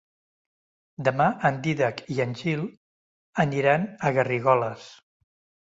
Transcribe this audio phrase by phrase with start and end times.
[1.07, 2.65] Demà en Dídac i en Gil
[3.47, 4.91] aniran a Garrigoles.